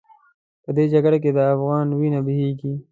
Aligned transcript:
په 0.63 0.69
دې 0.75 0.85
جګړه 0.93 1.17
کې 1.23 1.31
د 1.33 1.39
افغان 1.53 1.87
وینه 1.99 2.19
بهېږي. 2.25 2.73